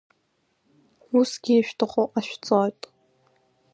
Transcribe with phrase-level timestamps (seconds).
[1.17, 2.81] Усгьы ишәҭаху ҟашәҵоит.